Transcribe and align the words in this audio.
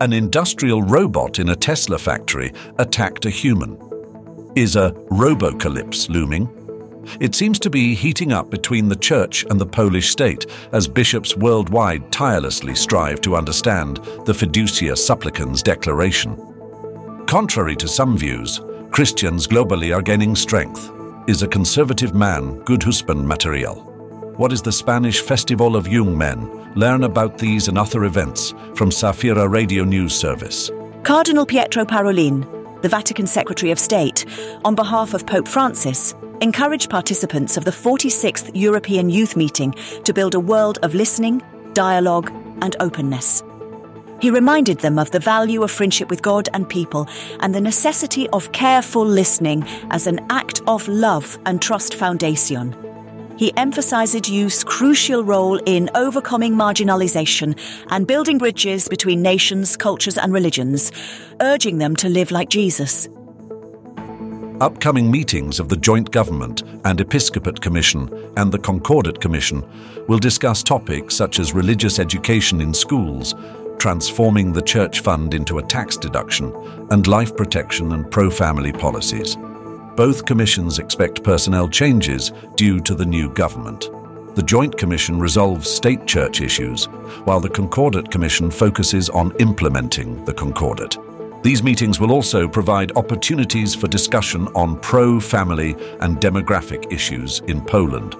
An 0.00 0.12
industrial 0.12 0.80
robot 0.80 1.40
in 1.40 1.48
a 1.48 1.56
Tesla 1.56 1.98
factory 1.98 2.52
attacked 2.78 3.26
a 3.26 3.30
human. 3.30 3.76
Is 4.54 4.76
a 4.76 4.92
robocalypse 5.10 6.08
looming? 6.08 6.48
It 7.18 7.34
seems 7.34 7.58
to 7.58 7.70
be 7.70 7.96
heating 7.96 8.32
up 8.32 8.48
between 8.48 8.88
the 8.88 8.94
church 8.94 9.44
and 9.50 9.60
the 9.60 9.66
Polish 9.66 10.10
state 10.10 10.46
as 10.70 10.86
bishops 10.86 11.36
worldwide 11.36 12.12
tirelessly 12.12 12.76
strive 12.76 13.20
to 13.22 13.34
understand 13.34 13.96
the 14.24 14.32
Fiducia 14.32 14.96
Supplicans 14.96 15.64
Declaration. 15.64 16.36
Contrary 17.26 17.74
to 17.74 17.88
some 17.88 18.16
views, 18.16 18.60
Christians 18.92 19.48
globally 19.48 19.92
are 19.92 20.02
gaining 20.02 20.36
strength. 20.36 20.92
Is 21.26 21.42
a 21.42 21.48
conservative 21.48 22.14
man 22.14 22.60
good 22.60 22.84
husband 22.84 23.26
material? 23.26 23.87
What 24.38 24.52
is 24.52 24.62
the 24.62 24.70
Spanish 24.70 25.20
Festival 25.20 25.74
of 25.74 25.88
Young 25.88 26.16
Men? 26.16 26.72
Learn 26.76 27.02
about 27.02 27.38
these 27.38 27.66
and 27.66 27.76
other 27.76 28.04
events 28.04 28.52
from 28.76 28.88
Safira 28.88 29.50
Radio 29.50 29.82
News 29.82 30.14
Service. 30.14 30.70
Cardinal 31.02 31.44
Pietro 31.44 31.84
Parolin, 31.84 32.46
the 32.80 32.88
Vatican 32.88 33.26
Secretary 33.26 33.72
of 33.72 33.80
State, 33.80 34.26
on 34.64 34.76
behalf 34.76 35.12
of 35.12 35.26
Pope 35.26 35.48
Francis, 35.48 36.14
encouraged 36.40 36.88
participants 36.88 37.56
of 37.56 37.64
the 37.64 37.72
46th 37.72 38.52
European 38.54 39.10
Youth 39.10 39.36
Meeting 39.36 39.72
to 40.04 40.12
build 40.12 40.36
a 40.36 40.40
world 40.40 40.78
of 40.84 40.94
listening, 40.94 41.42
dialogue, 41.72 42.30
and 42.62 42.76
openness. 42.78 43.42
He 44.20 44.30
reminded 44.30 44.78
them 44.78 45.00
of 45.00 45.10
the 45.10 45.18
value 45.18 45.64
of 45.64 45.72
friendship 45.72 46.10
with 46.10 46.22
God 46.22 46.48
and 46.54 46.68
people 46.68 47.08
and 47.40 47.52
the 47.52 47.60
necessity 47.60 48.28
of 48.28 48.52
careful 48.52 49.04
listening 49.04 49.64
as 49.90 50.06
an 50.06 50.24
act 50.30 50.62
of 50.68 50.86
love 50.86 51.36
and 51.44 51.60
trust 51.60 51.96
foundation. 51.96 52.76
He 53.38 53.56
emphasized 53.56 54.28
youth's 54.28 54.64
crucial 54.64 55.22
role 55.22 55.60
in 55.64 55.88
overcoming 55.94 56.54
marginalization 56.54 57.56
and 57.88 58.04
building 58.04 58.36
bridges 58.36 58.88
between 58.88 59.22
nations, 59.22 59.76
cultures, 59.76 60.18
and 60.18 60.32
religions, 60.32 60.90
urging 61.40 61.78
them 61.78 61.94
to 61.96 62.08
live 62.08 62.32
like 62.32 62.48
Jesus. 62.48 63.08
Upcoming 64.60 65.08
meetings 65.08 65.60
of 65.60 65.68
the 65.68 65.76
Joint 65.76 66.10
Government 66.10 66.64
and 66.84 67.00
Episcopate 67.00 67.60
Commission 67.60 68.10
and 68.36 68.50
the 68.50 68.58
Concordat 68.58 69.20
Commission 69.20 69.64
will 70.08 70.18
discuss 70.18 70.64
topics 70.64 71.14
such 71.14 71.38
as 71.38 71.54
religious 71.54 72.00
education 72.00 72.60
in 72.60 72.74
schools, 72.74 73.36
transforming 73.78 74.52
the 74.52 74.62
church 74.62 74.98
fund 74.98 75.32
into 75.32 75.58
a 75.58 75.62
tax 75.62 75.96
deduction, 75.96 76.52
and 76.90 77.06
life 77.06 77.36
protection 77.36 77.92
and 77.92 78.10
pro-family 78.10 78.72
policies. 78.72 79.36
Both 79.98 80.26
commissions 80.26 80.78
expect 80.78 81.24
personnel 81.24 81.68
changes 81.68 82.30
due 82.54 82.78
to 82.82 82.94
the 82.94 83.04
new 83.04 83.28
government. 83.34 83.90
The 84.36 84.44
Joint 84.44 84.78
Commission 84.78 85.18
resolves 85.18 85.68
state 85.68 86.06
church 86.06 86.40
issues, 86.40 86.84
while 87.24 87.40
the 87.40 87.48
Concordat 87.48 88.08
Commission 88.08 88.48
focuses 88.48 89.10
on 89.10 89.34
implementing 89.40 90.24
the 90.24 90.32
Concordat. 90.32 90.96
These 91.42 91.64
meetings 91.64 91.98
will 91.98 92.12
also 92.12 92.46
provide 92.46 92.96
opportunities 92.96 93.74
for 93.74 93.88
discussion 93.88 94.46
on 94.54 94.78
pro-family 94.78 95.74
and 95.98 96.18
demographic 96.18 96.92
issues 96.92 97.40
in 97.48 97.60
Poland. 97.60 98.14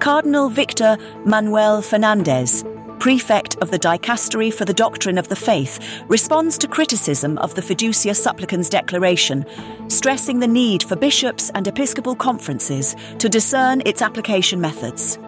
Cardinal 0.00 0.48
Victor 0.48 0.96
Manuel 1.26 1.82
Fernandez, 1.82 2.64
prefect 2.98 3.56
of 3.56 3.70
the 3.70 3.78
Dicastery 3.78 4.52
for 4.52 4.64
the 4.64 4.74
Doctrine 4.74 5.18
of 5.18 5.28
the 5.28 5.36
Faith, 5.36 6.02
responds 6.08 6.58
to 6.58 6.68
criticism 6.68 7.38
of 7.38 7.54
the 7.54 7.62
Fiducia 7.62 8.14
Supplicans 8.14 8.68
Declaration, 8.68 9.46
stressing 9.88 10.40
the 10.40 10.48
need 10.48 10.82
for 10.82 10.96
bishops 10.96 11.50
and 11.54 11.66
episcopal 11.66 12.14
conferences 12.14 12.96
to 13.18 13.28
discern 13.28 13.82
its 13.84 14.02
application 14.02 14.60
methods. 14.60 15.18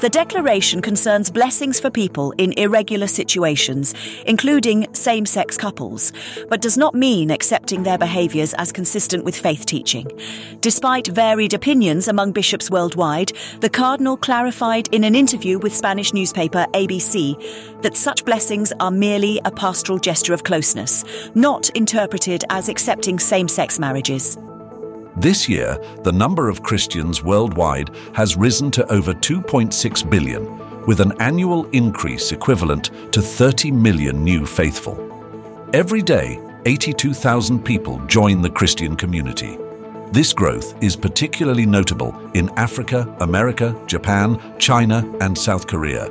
The 0.00 0.08
declaration 0.08 0.82
concerns 0.82 1.30
blessings 1.30 1.80
for 1.80 1.90
people 1.90 2.32
in 2.38 2.52
irregular 2.58 3.06
situations, 3.06 3.94
including 4.26 4.86
same 4.94 5.26
sex 5.26 5.56
couples, 5.56 6.12
but 6.48 6.60
does 6.60 6.76
not 6.76 6.94
mean 6.94 7.30
accepting 7.30 7.82
their 7.82 7.98
behaviours 7.98 8.54
as 8.54 8.72
consistent 8.72 9.24
with 9.24 9.36
faith 9.36 9.66
teaching. 9.66 10.10
Despite 10.60 11.08
varied 11.08 11.54
opinions 11.54 12.08
among 12.08 12.32
bishops 12.32 12.70
worldwide, 12.70 13.32
the 13.60 13.70
Cardinal 13.70 14.16
clarified 14.16 14.88
in 14.94 15.04
an 15.04 15.14
interview 15.14 15.58
with 15.58 15.74
Spanish 15.74 16.12
newspaper 16.12 16.66
ABC 16.74 17.82
that 17.82 17.96
such 17.96 18.24
blessings 18.24 18.72
are 18.80 18.90
merely 18.90 19.40
a 19.44 19.50
pastoral 19.50 19.98
gesture 19.98 20.34
of 20.34 20.44
closeness, 20.44 21.04
not 21.34 21.70
interpreted 21.70 22.44
as 22.50 22.68
accepting 22.68 23.18
same 23.18 23.48
sex 23.48 23.78
marriages. 23.78 24.38
This 25.20 25.50
year, 25.50 25.76
the 26.02 26.12
number 26.12 26.48
of 26.48 26.62
Christians 26.62 27.22
worldwide 27.22 27.90
has 28.14 28.38
risen 28.38 28.70
to 28.70 28.90
over 28.90 29.12
2.6 29.12 30.08
billion, 30.10 30.86
with 30.86 31.00
an 31.00 31.12
annual 31.20 31.66
increase 31.72 32.32
equivalent 32.32 32.90
to 33.12 33.20
30 33.20 33.70
million 33.70 34.24
new 34.24 34.46
faithful. 34.46 34.96
Every 35.74 36.00
day, 36.00 36.40
82,000 36.64 37.62
people 37.62 37.98
join 38.06 38.40
the 38.40 38.48
Christian 38.48 38.96
community. 38.96 39.58
This 40.10 40.32
growth 40.32 40.82
is 40.82 40.96
particularly 40.96 41.66
notable 41.66 42.18
in 42.32 42.48
Africa, 42.56 43.06
America, 43.20 43.78
Japan, 43.86 44.40
China, 44.58 45.04
and 45.20 45.36
South 45.36 45.66
Korea. 45.66 46.10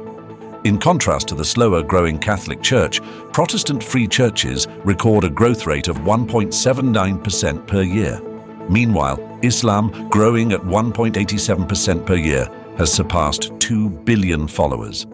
In 0.65 0.77
contrast 0.77 1.27
to 1.29 1.35
the 1.35 1.43
slower 1.43 1.81
growing 1.81 2.19
Catholic 2.19 2.61
Church, 2.61 3.01
Protestant 3.33 3.83
free 3.83 4.07
churches 4.07 4.67
record 4.85 5.23
a 5.23 5.31
growth 5.31 5.65
rate 5.65 5.87
of 5.87 5.97
1.79% 5.97 7.65
per 7.65 7.81
year. 7.81 8.21
Meanwhile, 8.69 9.39
Islam, 9.41 10.09
growing 10.09 10.53
at 10.53 10.61
1.87% 10.61 12.05
per 12.05 12.15
year, 12.15 12.47
has 12.77 12.93
surpassed 12.93 13.51
2 13.59 13.89
billion 13.89 14.47
followers. 14.47 15.05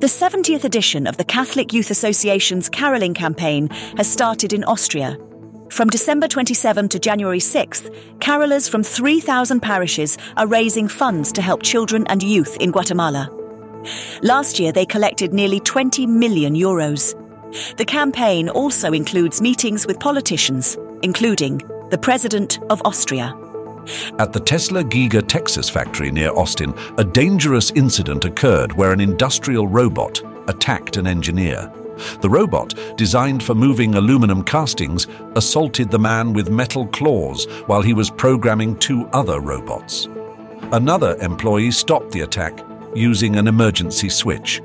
The 0.00 0.06
70th 0.06 0.64
edition 0.64 1.06
of 1.06 1.16
the 1.16 1.24
Catholic 1.24 1.72
Youth 1.72 1.90
Association's 1.90 2.68
Caroling 2.68 3.14
campaign 3.14 3.68
has 3.96 4.10
started 4.10 4.52
in 4.52 4.64
Austria. 4.64 5.18
From 5.70 5.90
December 5.90 6.28
27 6.28 6.88
to 6.88 6.98
January 6.98 7.40
6th, 7.40 7.92
carolers 8.20 8.70
from 8.70 8.82
3,000 8.82 9.60
parishes 9.60 10.16
are 10.36 10.46
raising 10.46 10.88
funds 10.88 11.30
to 11.32 11.42
help 11.42 11.62
children 11.62 12.06
and 12.06 12.22
youth 12.22 12.56
in 12.58 12.70
Guatemala. 12.70 13.28
Last 14.22 14.58
year, 14.58 14.72
they 14.72 14.86
collected 14.86 15.34
nearly 15.34 15.60
20 15.60 16.06
million 16.06 16.54
euros. 16.54 17.14
The 17.76 17.84
campaign 17.84 18.48
also 18.48 18.92
includes 18.92 19.42
meetings 19.42 19.86
with 19.86 20.00
politicians, 20.00 20.76
including 21.02 21.60
the 21.90 21.98
President 21.98 22.58
of 22.68 22.82
Austria. 22.84 23.34
At 24.18 24.34
the 24.34 24.40
Tesla 24.40 24.84
Giga 24.84 25.26
Texas 25.26 25.70
factory 25.70 26.10
near 26.10 26.30
Austin, 26.32 26.74
a 26.98 27.04
dangerous 27.04 27.70
incident 27.70 28.26
occurred 28.26 28.72
where 28.72 28.92
an 28.92 29.00
industrial 29.00 29.66
robot 29.66 30.20
attacked 30.48 30.98
an 30.98 31.06
engineer. 31.06 31.72
The 32.20 32.28
robot, 32.28 32.74
designed 32.96 33.42
for 33.42 33.54
moving 33.54 33.94
aluminum 33.94 34.44
castings, 34.44 35.06
assaulted 35.34 35.90
the 35.90 35.98
man 35.98 36.34
with 36.34 36.50
metal 36.50 36.86
claws 36.88 37.46
while 37.66 37.82
he 37.82 37.94
was 37.94 38.10
programming 38.10 38.76
two 38.76 39.08
other 39.14 39.40
robots. 39.40 40.08
Another 40.72 41.16
employee 41.22 41.70
stopped 41.70 42.12
the 42.12 42.20
attack 42.20 42.62
using 42.94 43.36
an 43.36 43.48
emergency 43.48 44.10
switch. 44.10 44.60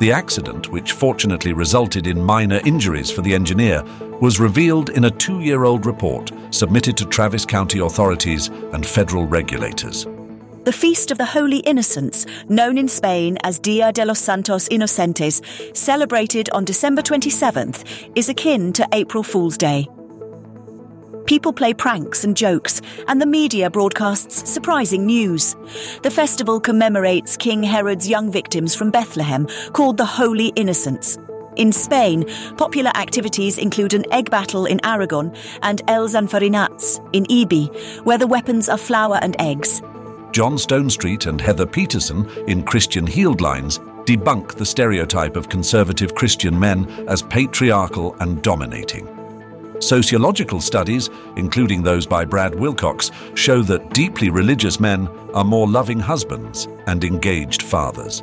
The 0.00 0.12
accident, 0.12 0.70
which 0.70 0.92
fortunately 0.92 1.52
resulted 1.52 2.06
in 2.06 2.22
minor 2.22 2.60
injuries 2.64 3.10
for 3.10 3.22
the 3.22 3.34
engineer, 3.34 3.84
was 4.20 4.40
revealed 4.40 4.90
in 4.90 5.04
a 5.04 5.10
two 5.10 5.40
year 5.40 5.64
old 5.64 5.86
report 5.86 6.30
submitted 6.50 6.96
to 6.96 7.06
Travis 7.06 7.44
County 7.44 7.80
authorities 7.80 8.48
and 8.48 8.86
federal 8.86 9.26
regulators. 9.26 10.06
The 10.64 10.72
Feast 10.72 11.10
of 11.10 11.16
the 11.16 11.24
Holy 11.24 11.60
Innocents, 11.60 12.26
known 12.50 12.76
in 12.76 12.86
Spain 12.86 13.38
as 13.44 13.58
Dia 13.58 13.92
de 13.92 14.04
los 14.04 14.18
Santos 14.18 14.68
Inocentes, 14.68 15.40
celebrated 15.74 16.50
on 16.50 16.66
December 16.66 17.00
27th, 17.00 18.10
is 18.14 18.28
akin 18.28 18.72
to 18.74 18.86
April 18.92 19.22
Fool's 19.22 19.56
Day. 19.56 19.88
People 21.24 21.52
play 21.52 21.72
pranks 21.72 22.24
and 22.24 22.36
jokes, 22.36 22.82
and 23.08 23.22
the 23.22 23.26
media 23.26 23.70
broadcasts 23.70 24.50
surprising 24.50 25.06
news. 25.06 25.56
The 26.02 26.10
festival 26.10 26.60
commemorates 26.60 27.36
King 27.36 27.62
Herod's 27.62 28.08
young 28.08 28.30
victims 28.30 28.74
from 28.74 28.90
Bethlehem, 28.90 29.46
called 29.72 29.96
the 29.96 30.04
Holy 30.04 30.48
Innocents. 30.56 31.18
In 31.60 31.72
Spain, 31.72 32.24
popular 32.56 32.90
activities 32.96 33.58
include 33.58 33.92
an 33.92 34.10
egg 34.10 34.30
battle 34.30 34.64
in 34.64 34.80
Aragon 34.82 35.30
and 35.60 35.82
Els 35.88 36.14
Enfarinats 36.14 37.06
in 37.12 37.26
Ibi, 37.30 37.66
where 38.04 38.16
the 38.16 38.26
weapons 38.26 38.70
are 38.70 38.78
flour 38.78 39.18
and 39.20 39.36
eggs. 39.38 39.82
John 40.32 40.56
Stonestreet 40.56 41.26
and 41.26 41.38
Heather 41.38 41.66
Peterson 41.66 42.26
in 42.48 42.62
Christian 42.62 43.06
Headlines 43.06 43.78
debunk 44.06 44.54
the 44.54 44.64
stereotype 44.64 45.36
of 45.36 45.50
conservative 45.50 46.14
Christian 46.14 46.58
men 46.58 46.88
as 47.06 47.20
patriarchal 47.20 48.16
and 48.20 48.40
dominating. 48.40 49.06
Sociological 49.80 50.62
studies, 50.62 51.10
including 51.36 51.82
those 51.82 52.06
by 52.06 52.24
Brad 52.24 52.54
Wilcox, 52.54 53.10
show 53.34 53.60
that 53.64 53.90
deeply 53.90 54.30
religious 54.30 54.80
men 54.80 55.08
are 55.34 55.44
more 55.44 55.68
loving 55.68 56.00
husbands 56.00 56.68
and 56.86 57.04
engaged 57.04 57.60
fathers. 57.60 58.22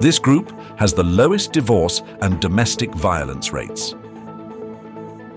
This 0.00 0.18
group 0.18 0.52
has 0.78 0.92
the 0.92 1.04
lowest 1.04 1.52
divorce 1.52 2.02
and 2.20 2.40
domestic 2.40 2.92
violence 2.94 3.52
rates. 3.52 3.94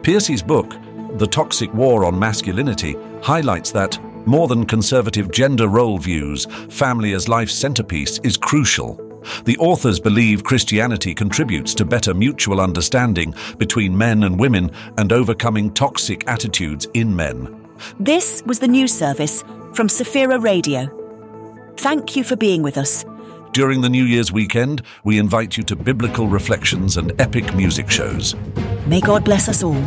Pearcey's 0.01 0.43
book, 0.43 0.75
The 1.17 1.27
Toxic 1.27 1.73
War 1.73 2.05
on 2.05 2.17
Masculinity, 2.17 2.95
highlights 3.21 3.71
that, 3.71 3.99
more 4.27 4.47
than 4.47 4.65
conservative 4.65 5.31
gender 5.31 5.67
role 5.67 5.97
views, 5.97 6.45
family 6.69 7.13
as 7.13 7.27
life's 7.27 7.53
centerpiece 7.53 8.19
is 8.19 8.37
crucial 8.37 9.05
The 9.45 9.57
authors 9.57 9.99
believe 9.99 10.43
Christianity 10.43 11.13
contributes 11.13 11.73
to 11.75 11.85
better 11.85 12.13
mutual 12.13 12.61
understanding 12.61 13.33
between 13.57 13.97
men 13.97 14.23
and 14.23 14.39
women 14.39 14.71
and 14.97 15.11
overcoming 15.11 15.73
toxic 15.73 16.27
attitudes 16.27 16.87
in 16.93 17.15
men. 17.15 17.67
This 17.99 18.43
was 18.45 18.59
the 18.59 18.67
news 18.67 18.93
service 18.93 19.43
from 19.73 19.87
Saphira 19.87 20.41
Radio. 20.41 20.89
Thank 21.77 22.15
you 22.15 22.23
for 22.23 22.35
being 22.35 22.61
with 22.61 22.77
us. 22.77 23.05
During 23.55 23.79
the 23.79 23.87
New 23.87 24.03
Year's 24.03 24.33
weekend, 24.33 24.81
we 25.05 25.17
invite 25.17 25.55
you 25.55 25.63
to 25.63 25.77
biblical 25.77 26.27
reflections 26.27 26.97
and 26.97 27.13
epic 27.21 27.55
music 27.55 27.89
shows. 27.89 28.35
May 28.85 28.99
God 28.99 29.23
bless 29.23 29.47
us 29.47 29.63
all. 29.63 29.81